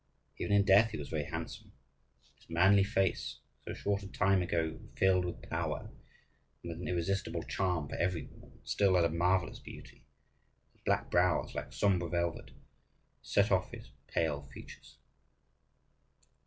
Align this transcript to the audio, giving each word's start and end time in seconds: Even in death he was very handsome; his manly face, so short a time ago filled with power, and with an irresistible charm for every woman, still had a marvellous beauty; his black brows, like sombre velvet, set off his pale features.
Even 0.39 0.51
in 0.53 0.65
death 0.65 0.89
he 0.89 0.97
was 0.97 1.09
very 1.09 1.25
handsome; 1.25 1.73
his 2.37 2.49
manly 2.49 2.83
face, 2.83 3.37
so 3.63 3.75
short 3.75 4.01
a 4.01 4.07
time 4.07 4.41
ago 4.41 4.79
filled 4.95 5.25
with 5.25 5.43
power, 5.47 5.91
and 6.63 6.71
with 6.71 6.79
an 6.81 6.87
irresistible 6.87 7.43
charm 7.43 7.87
for 7.87 7.93
every 7.97 8.23
woman, 8.25 8.59
still 8.63 8.95
had 8.95 9.05
a 9.05 9.09
marvellous 9.09 9.59
beauty; 9.59 10.03
his 10.71 10.81
black 10.81 11.11
brows, 11.11 11.53
like 11.53 11.71
sombre 11.71 12.09
velvet, 12.09 12.49
set 13.21 13.51
off 13.51 13.69
his 13.69 13.91
pale 14.07 14.41
features. 14.51 14.97